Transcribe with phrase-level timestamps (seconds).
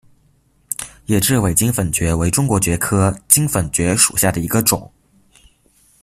[1.05, 4.91] 野雉尾金粉蕨为中国蕨科金粉蕨属下的一个种。